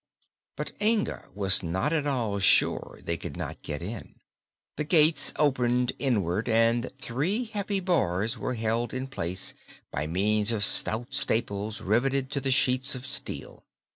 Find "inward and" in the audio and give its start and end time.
5.99-6.89